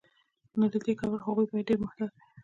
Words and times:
نو 0.57 0.65
له 0.73 0.77
دې 0.85 0.93
کبله 0.99 1.19
هغوی 1.25 1.45
باید 1.49 1.67
ډیر 1.69 1.77
محتاط 1.83 2.11
وي. 2.13 2.23